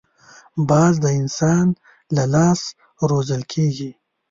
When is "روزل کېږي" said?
3.09-3.91